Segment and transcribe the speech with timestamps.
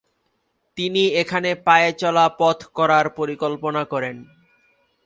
[0.77, 4.15] তিনি এখানে পায়ে চলা পথ করার পরিকল্পনা করেন।